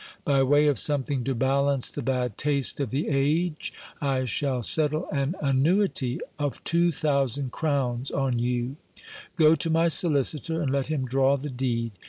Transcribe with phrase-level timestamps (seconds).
[0.25, 5.07] By way of something to balance the bad taste of the age, I shall settle
[5.11, 8.77] an annuity of two thousand crowns on you:
[9.35, 11.91] go to my solicitor, and let him draw the deed.